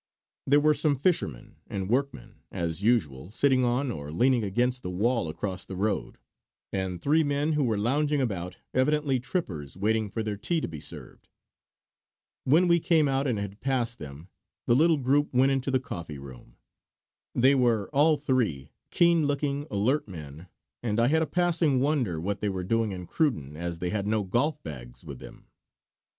[0.47, 5.29] There were some fishermen and workmen, as usual sitting on or leaning against the wall
[5.29, 6.17] across the road,
[6.73, 10.79] and three men who were lounging about, evidently trippers waiting for their tea to be
[10.79, 11.27] served.
[12.45, 14.27] When we came out and had passed them,
[14.65, 16.55] the little group went into the coffee room.
[17.35, 20.47] They were, all three, keen looking, alert men,
[20.81, 24.07] and I had a passing wonder what they were doing in Cruden as they had
[24.07, 25.45] no golf bags with them.